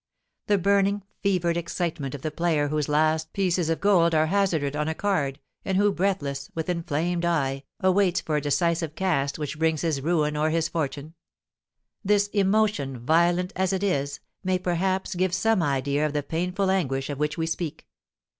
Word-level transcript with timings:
The 0.47 0.57
burning, 0.57 1.03
fevered 1.21 1.57
excitement 1.57 2.15
of 2.15 2.23
the 2.23 2.31
player 2.31 2.69
whose 2.69 2.89
last 2.89 3.33
pieces 3.33 3.69
of 3.69 3.79
gold 3.79 4.15
are 4.15 4.25
hazarded 4.25 4.75
on 4.75 4.87
a 4.87 4.95
card, 4.95 5.39
and 5.63 5.77
who, 5.77 5.91
breathless, 5.91 6.49
with 6.55 6.69
inflamed 6.69 7.23
eye, 7.23 7.65
awaits 7.81 8.19
for 8.19 8.35
a 8.37 8.41
decisive 8.41 8.95
cast 8.95 9.37
which 9.37 9.59
brings 9.59 9.81
his 9.81 10.01
ruin 10.01 10.35
or 10.35 10.49
his 10.49 10.67
fortune, 10.67 11.13
this 12.03 12.29
emotion, 12.29 12.97
violent 13.05 13.53
as 13.55 13.73
it 13.73 13.83
is, 13.83 14.19
may 14.43 14.57
perhaps 14.57 15.13
give 15.13 15.35
some 15.35 15.61
idea 15.61 16.03
of 16.03 16.13
the 16.13 16.23
painful 16.23 16.71
anguish 16.71 17.11
of 17.11 17.19
which 17.19 17.37
we 17.37 17.45
speak. 17.45 17.85